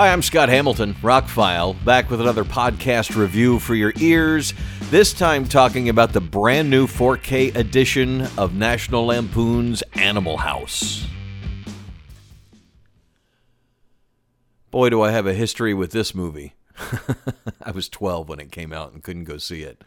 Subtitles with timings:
[0.00, 4.54] Hi, I'm Scott Hamilton, Rockfile, back with another podcast review for your ears.
[4.84, 11.06] This time talking about the brand new 4K edition of National Lampoon's Animal House.
[14.70, 16.54] Boy, do I have a history with this movie.
[17.62, 19.84] I was 12 when it came out and couldn't go see it.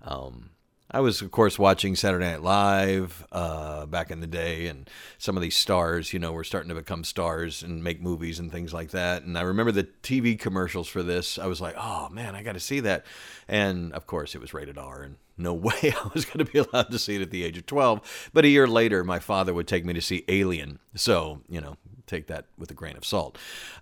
[0.00, 0.48] Um,
[0.90, 5.36] I was, of course, watching Saturday Night Live uh, back in the day, and some
[5.36, 8.74] of these stars, you know, were starting to become stars and make movies and things
[8.74, 9.22] like that.
[9.22, 11.38] And I remember the TV commercials for this.
[11.38, 13.06] I was like, oh man, I got to see that.
[13.48, 16.58] And of course, it was rated R, and no way I was going to be
[16.58, 18.30] allowed to see it at the age of 12.
[18.34, 20.80] But a year later, my father would take me to see Alien.
[20.94, 23.38] So, you know, take that with a grain of salt.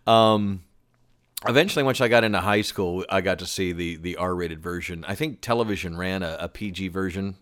[0.06, 0.62] Um,
[1.48, 5.04] eventually once i got into high school i got to see the the r-rated version.
[5.06, 7.36] I think television ran a, a pg version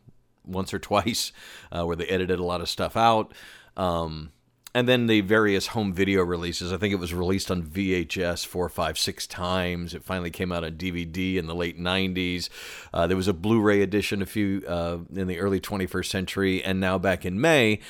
[0.45, 1.33] once or twice
[1.73, 3.33] uh, where they edited a lot of stuff out.
[3.77, 4.33] Um,
[4.73, 6.73] and then the various home video releases.
[6.73, 9.95] I think it was released on vhs four five six times.
[9.95, 12.49] It finally came out on dvd in the late 90s
[12.95, 16.63] uh, there was a blu-ray edition a few uh, in the early 21st century.
[16.63, 17.81] And now back in may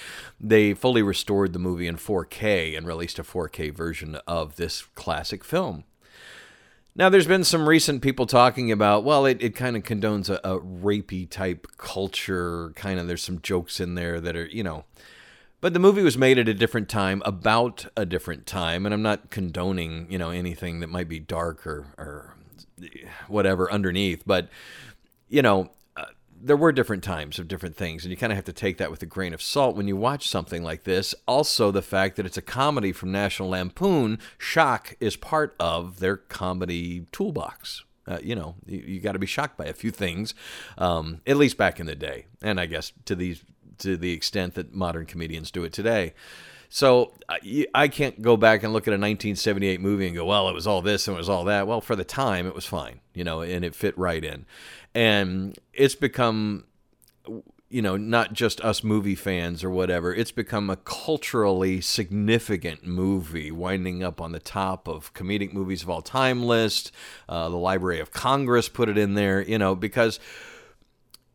[0.41, 5.45] they fully restored the movie in 4k and released a 4k version of this classic
[5.45, 5.85] film
[6.97, 10.41] now, there's been some recent people talking about, well, it, it kind of condones a,
[10.43, 12.73] a rapey type culture.
[12.75, 14.85] Kind of, there's some jokes in there that are, you know.
[15.61, 18.87] But the movie was made at a different time, about a different time.
[18.87, 22.35] And I'm not condoning, you know, anything that might be dark or, or
[23.29, 24.25] whatever underneath.
[24.27, 24.49] But,
[25.29, 25.71] you know,
[26.43, 28.91] there were different times of different things, and you kind of have to take that
[28.91, 31.15] with a grain of salt when you watch something like this.
[31.27, 36.17] Also, the fact that it's a comedy from National Lampoon, shock is part of their
[36.17, 37.85] comedy toolbox.
[38.07, 40.35] Uh, you know, you, you got to be shocked by a few things,
[40.79, 43.45] um, at least back in the day, and I guess to these
[43.79, 46.13] to the extent that modern comedians do it today.
[46.73, 47.15] So
[47.75, 50.69] I can't go back and look at a 1978 movie and go, well, it was
[50.69, 51.67] all this and it was all that.
[51.67, 54.47] Well, for the time, it was fine, you know, and it fit right in
[54.95, 56.65] and it's become
[57.71, 60.13] you know, not just us movie fans or whatever.
[60.13, 65.89] It's become a culturally significant movie, winding up on the top of comedic movies of
[65.89, 66.91] all time list.
[67.29, 70.19] Uh, the Library of Congress put it in there, you know, because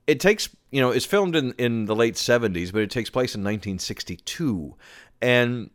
[0.07, 3.33] it takes, you know, it's filmed in, in the late 70s, but it takes place
[3.33, 4.75] in 1962.
[5.21, 5.69] And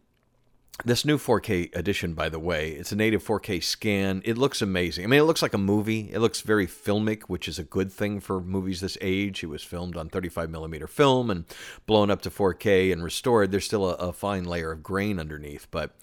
[0.85, 4.23] this new 4K edition, by the way, it's a native 4K scan.
[4.25, 5.05] It looks amazing.
[5.05, 6.11] I mean, it looks like a movie.
[6.13, 9.43] It looks very filmic, which is a good thing for movies this age.
[9.43, 11.45] It was filmed on 35 millimeter film and
[11.87, 13.51] blown up to 4K and restored.
[13.51, 15.95] There's still a, a fine layer of grain underneath, but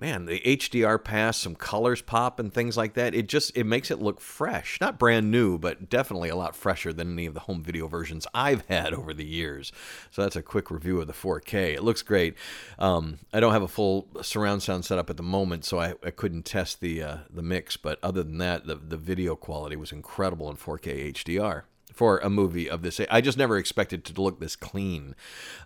[0.00, 3.14] man, the HDR pass, some colors pop and things like that.
[3.14, 6.92] It just it makes it look fresh, not brand new, but definitely a lot fresher
[6.92, 9.70] than any of the home video versions I've had over the years.
[10.10, 11.74] So that's a quick review of the 4K.
[11.74, 12.34] It looks great.
[12.78, 15.94] Um, I don't have a full surround sound set up at the moment, so I,
[16.02, 17.76] I couldn't test the uh, the mix.
[17.76, 21.62] But other than that, the the video quality was incredible in 4K HDR
[21.92, 23.00] for a movie of this.
[23.10, 25.14] I just never expected to look this clean.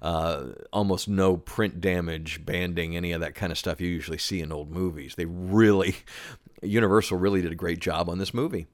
[0.02, 4.40] Uh, almost no print damage, banding, any of that kind of stuff you usually see
[4.40, 5.14] in old movies.
[5.14, 5.96] They really,
[6.62, 8.66] Universal really did a great job on this movie.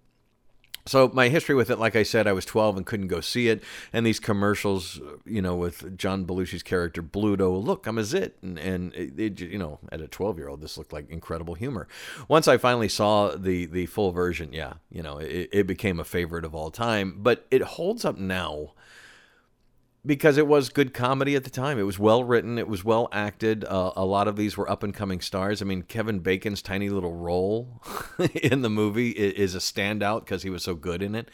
[0.90, 3.46] So my history with it, like I said, I was 12 and couldn't go see
[3.46, 3.62] it.
[3.92, 8.36] And these commercials, uh, you know, with John Belushi's character Bluto, look, I'm a zit,
[8.42, 11.54] and, and it, it, you know, at a 12 year old, this looked like incredible
[11.54, 11.86] humor.
[12.26, 16.04] Once I finally saw the the full version, yeah, you know, it, it became a
[16.04, 17.18] favorite of all time.
[17.18, 18.72] But it holds up now
[20.04, 21.78] because it was good comedy at the time.
[21.78, 22.58] It was well written.
[22.58, 23.64] It was well acted.
[23.64, 25.60] Uh, a lot of these were up and coming stars.
[25.60, 27.82] I mean, Kevin Bacon's tiny little role
[28.34, 31.30] in the movie is a standout because he was so good in it.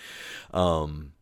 [0.53, 1.13] Um,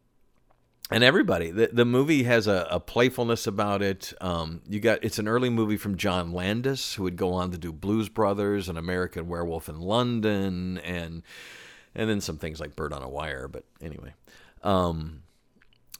[0.90, 4.12] and everybody, the, the movie has a, a playfulness about it.
[4.20, 7.58] Um, you got it's an early movie from John Landis, who would go on to
[7.58, 11.22] do Blues Brothers, and American Werewolf in London, and
[11.94, 13.48] and then some things like Bird on a Wire.
[13.48, 14.14] But anyway.
[14.62, 15.22] Um,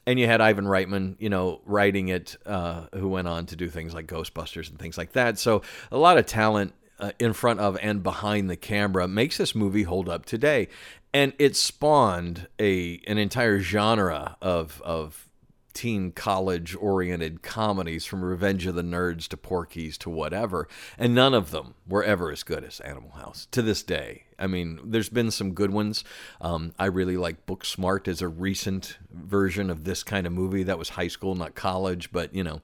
[0.07, 3.69] and you had Ivan Reitman, you know, writing it, uh, who went on to do
[3.69, 5.39] things like Ghostbusters and things like that.
[5.39, 9.55] So a lot of talent uh, in front of and behind the camera makes this
[9.55, 10.69] movie hold up today,
[11.13, 15.29] and it spawned a an entire genre of of
[15.73, 21.35] teen college oriented comedies from Revenge of the Nerds to Porky's to whatever, and none
[21.35, 24.24] of them were ever as good as Animal House to this day.
[24.45, 26.05] I mean, there's been some good ones.
[26.41, 30.63] Um, I really like Booksmart as a recent version of this kind of movie.
[30.63, 32.61] That was high school, not college, but you know,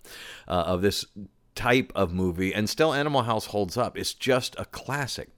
[0.47, 1.07] uh, of this
[1.55, 2.55] type of movie.
[2.55, 3.97] And still, Animal House holds up.
[3.97, 5.31] It's just a classic.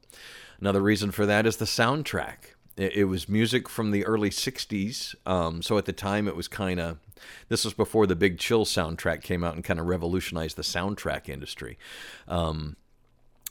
[0.60, 2.54] Another reason for that is the soundtrack.
[2.76, 5.14] It, it was music from the early 60s.
[5.24, 6.98] Um, so at the time, it was kind of
[7.48, 11.28] this was before the Big Chill soundtrack came out and kind of revolutionized the soundtrack
[11.28, 11.78] industry.
[12.26, 12.76] Um,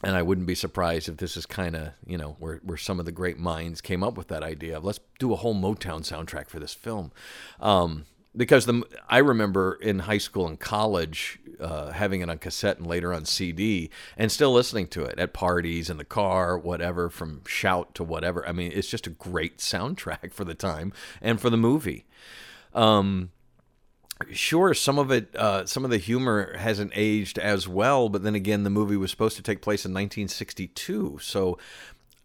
[0.03, 2.99] and I wouldn't be surprised if this is kind of you know where where some
[2.99, 6.01] of the great minds came up with that idea of let's do a whole Motown
[6.01, 7.11] soundtrack for this film,
[7.59, 8.05] um,
[8.35, 12.87] because the I remember in high school and college uh, having it on cassette and
[12.87, 17.43] later on CD and still listening to it at parties in the car, whatever, from
[17.45, 18.47] shout to whatever.
[18.47, 22.05] I mean, it's just a great soundtrack for the time and for the movie.
[22.73, 23.31] Um,
[24.31, 28.35] sure some of it uh, some of the humor hasn't aged as well but then
[28.35, 31.57] again the movie was supposed to take place in 1962 so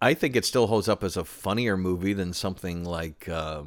[0.01, 3.63] i think it still holds up as a funnier movie than something like uh,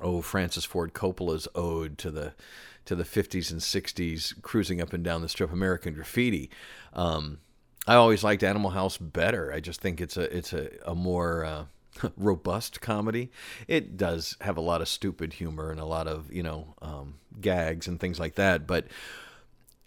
[0.00, 2.34] oh francis ford coppola's ode to the
[2.84, 6.50] to the 50s and 60s cruising up and down the strip american graffiti.
[6.92, 7.38] Um,
[7.86, 9.52] i always liked animal house better.
[9.52, 11.64] I just think it's a it's a, a more uh,
[12.16, 13.30] robust comedy.
[13.68, 17.14] It does have a lot of stupid humor and a lot of you know um,
[17.40, 18.86] gags and things like that, but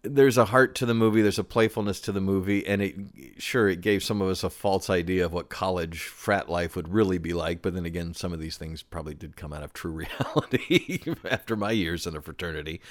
[0.04, 2.95] there's a heart to the movie there's a playfulness to the movie and it
[3.38, 6.89] sure it gave some of us a false idea of what college frat life would
[6.89, 9.71] really be like but then again some of these things probably did come out of
[9.71, 9.92] true
[10.25, 11.00] reality
[11.30, 12.81] after my years in a fraternity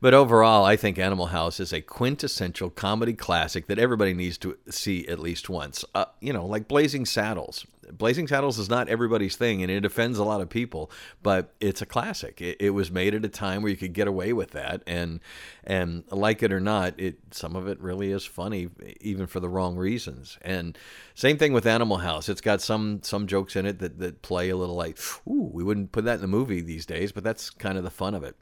[0.00, 4.58] but overall i think animal house is a quintessential comedy classic that everybody needs to
[4.68, 9.36] see at least once uh, you know like blazing saddles Blazing Saddles is not everybody's
[9.36, 10.90] thing, and it offends a lot of people.
[11.22, 12.40] But it's a classic.
[12.40, 15.20] It, it, was made at a time where you could get away with that, and
[15.64, 18.68] and like it or not, it some of it really is funny,
[19.00, 20.38] even for the wrong reasons.
[20.42, 20.76] And
[21.14, 22.28] same thing with Animal House.
[22.28, 25.64] It's got some some jokes in it that that play a little like, ooh, we
[25.64, 28.24] wouldn't put that in the movie these days, but that's kind of the fun of
[28.24, 28.36] it.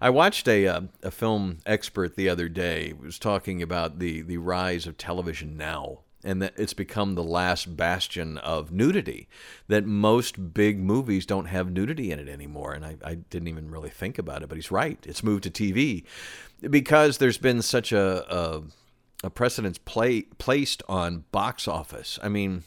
[0.00, 4.38] I watched a uh, a film expert the other day was talking about the the
[4.38, 9.28] rise of television now and that it's become the last bastion of nudity.
[9.68, 12.72] That most big movies don't have nudity in it anymore.
[12.72, 14.98] And I, I, didn't even really think about it, but he's right.
[15.06, 16.04] It's moved to TV
[16.60, 18.62] because there's been such a, a,
[19.24, 22.18] a precedence play, placed on box office.
[22.22, 22.62] I mean,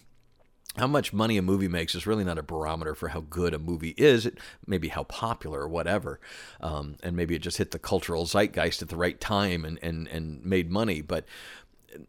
[0.77, 3.59] how much money a movie makes is really not a barometer for how good a
[3.59, 4.25] movie is.
[4.25, 6.19] It maybe how popular or whatever,
[6.59, 10.07] um, and maybe it just hit the cultural zeitgeist at the right time and and
[10.09, 11.01] and made money.
[11.01, 11.25] But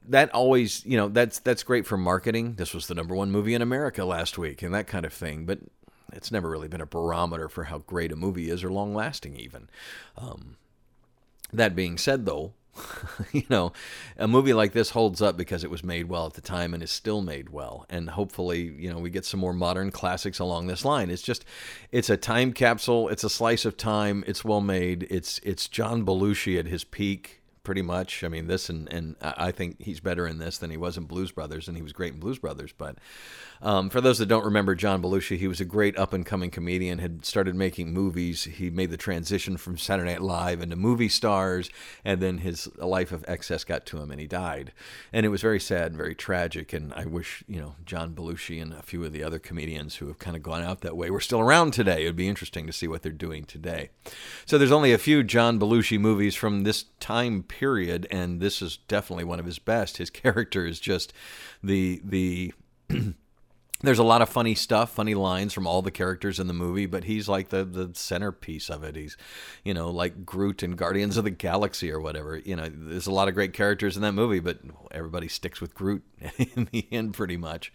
[0.08, 2.54] that always, you know, that's that's great for marketing.
[2.54, 5.46] This was the number one movie in America last week, and that kind of thing.
[5.46, 5.60] But
[6.12, 9.36] it's never really been a barometer for how great a movie is or long lasting,
[9.36, 9.68] even.
[10.16, 10.56] Um,
[11.52, 12.54] that being said, though,
[13.32, 13.72] you know,
[14.16, 16.82] a movie like this holds up because it was made well at the time and
[16.82, 17.86] is still made well.
[17.88, 21.10] And hopefully, you know, we get some more modern classics along this line.
[21.10, 21.44] It's just,
[21.90, 23.08] it's a time capsule.
[23.08, 24.24] It's a slice of time.
[24.26, 25.06] It's well made.
[25.10, 28.22] It's it's John Belushi at his peak pretty much.
[28.22, 31.04] I mean, this and and I think he's better in this than he was in
[31.04, 32.72] Blues Brothers, and he was great in Blues Brothers.
[32.72, 32.96] But
[33.60, 36.52] um, for those that don't remember John Belushi, he was a great up and coming
[36.52, 37.00] comedian.
[37.00, 38.44] Had started making movies.
[38.44, 41.68] He made the transition from Saturday Night Live into movie stars,
[42.04, 44.70] and then his life of excess got to him, and he died.
[45.12, 46.72] And it was very sad and very tragic.
[46.72, 50.06] And I wish you know John Belushi and a few of the other comedians who
[50.06, 52.04] have kind of gone out that way were still around today.
[52.04, 53.90] It would be interesting to see what they're doing today.
[54.44, 58.60] So there's only a few John Belushi movies from this time period period, and this
[58.60, 59.96] is definitely one of his best.
[59.96, 61.12] His character is just
[61.62, 62.52] the the.
[63.82, 66.86] there's a lot of funny stuff, funny lines from all the characters in the movie,
[66.86, 68.96] but he's like the the centerpiece of it.
[68.96, 69.16] He's,
[69.64, 72.38] you know, like Groot and Guardians of the Galaxy or whatever.
[72.38, 74.58] You know, there's a lot of great characters in that movie, but
[74.90, 76.04] everybody sticks with Groot
[76.38, 77.72] in the end, pretty much.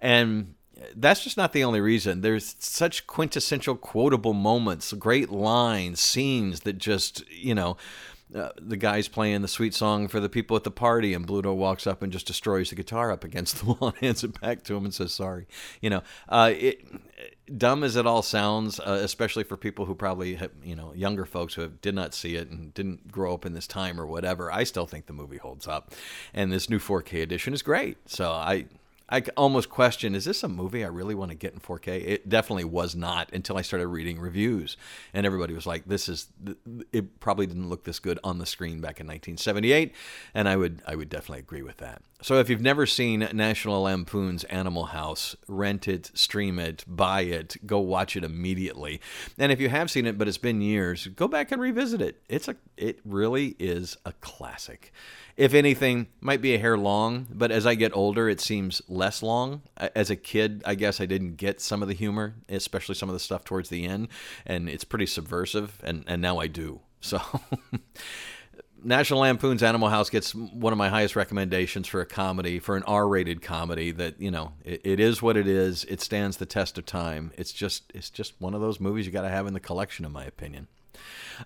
[0.00, 0.54] And
[0.94, 2.20] that's just not the only reason.
[2.20, 7.76] There's such quintessential quotable moments, great lines, scenes that just, you know,
[8.34, 11.54] uh, the guy's playing the sweet song for the people at the party, and Bluto
[11.54, 14.64] walks up and just destroys the guitar up against the wall and hands it back
[14.64, 15.46] to him and says sorry.
[15.80, 16.84] You know, uh, it
[17.56, 21.24] dumb as it all sounds, uh, especially for people who probably have, you know younger
[21.24, 24.06] folks who have, did not see it and didn't grow up in this time or
[24.06, 24.50] whatever.
[24.50, 25.92] I still think the movie holds up,
[26.34, 27.96] and this new 4K edition is great.
[28.08, 28.66] So I
[29.08, 32.04] I almost question is this a movie I really want to get in 4K?
[32.06, 34.76] It definitely was not until I started reading reviews.
[35.14, 36.28] And everybody was like, this is,
[36.92, 39.94] it probably didn't look this good on the screen back in 1978.
[40.34, 42.02] And I would, I would definitely agree with that.
[42.20, 47.56] So if you've never seen National Lampoon's Animal House, rent it, stream it, buy it,
[47.64, 49.00] go watch it immediately.
[49.38, 52.22] And if you have seen it, but it's been years, go back and revisit it.
[52.28, 54.92] It's a, it really is a classic
[55.36, 59.22] if anything, might be a hair long, but as I get older, it seems less
[59.22, 59.62] long.
[59.76, 63.12] As a kid, I guess I didn't get some of the humor, especially some of
[63.12, 64.08] the stuff towards the end,
[64.44, 66.80] and it's pretty subversive, and, and now I do.
[67.00, 67.20] So.
[68.82, 72.82] National Lampoon's Animal House gets one of my highest recommendations for a comedy, for an
[72.84, 73.90] R-rated comedy.
[73.90, 75.84] That you know, it, it is what it is.
[75.84, 77.32] It stands the test of time.
[77.36, 80.04] It's just, it's just one of those movies you got to have in the collection,
[80.04, 80.68] in my opinion.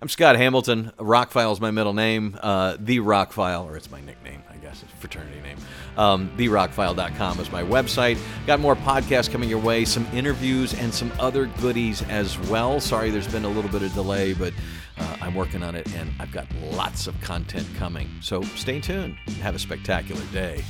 [0.00, 0.92] I'm Scott Hamilton.
[0.99, 2.38] Rockfile is my middle name.
[2.40, 5.59] Uh, the Rockfile, or it's my nickname, I guess, it's fraternity name.
[5.97, 8.19] Um, TheRockfile.com is my website.
[8.47, 12.80] Got more podcasts coming your way, some interviews, and some other goodies as well.
[12.80, 14.52] Sorry, there's been a little bit of delay, but
[14.99, 18.09] uh, I'm working on it, and I've got lots of content coming.
[18.21, 19.16] So stay tuned.
[19.42, 20.64] Have a spectacular day.